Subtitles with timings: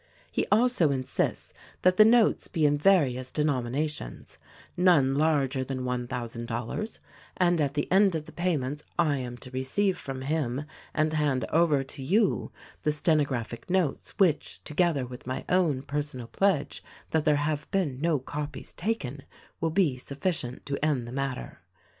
[0.31, 1.53] "He also insists
[1.83, 4.39] that the notes be in various denomina tions,
[4.75, 6.99] none larger than one thousand dollars,
[7.37, 11.45] and at the end of the payments I am to receive from him, and hand
[11.51, 12.51] over to you
[12.81, 18.17] the stenographic notes which, together with my own personal pledge that there have been no
[18.17, 19.21] copies taken,
[19.59, 21.59] will be sufficient to end the matter.